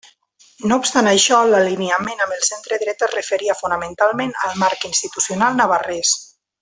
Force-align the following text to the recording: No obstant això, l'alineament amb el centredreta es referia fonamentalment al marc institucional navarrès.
No 0.69 0.77
obstant 0.83 1.09
això, 1.09 1.41
l'alineament 1.49 2.23
amb 2.25 2.33
el 2.37 2.41
centredreta 2.47 3.09
es 3.09 3.13
referia 3.19 3.57
fonamentalment 3.61 4.33
al 4.47 4.57
marc 4.65 4.89
institucional 4.91 5.61
navarrès. 5.61 6.17